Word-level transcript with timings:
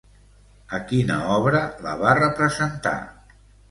A 0.77 0.79
quina 0.93 1.19
obra 1.35 1.63
la 1.87 1.97
va 2.03 2.19
representar? 2.25 2.99